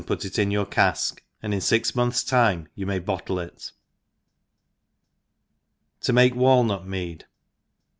[0.03, 0.95] put it in your ca(k,
[1.43, 3.71] a^d in 6x ^months time you may bottle it.
[6.01, 7.27] TCo male Walnut Mead.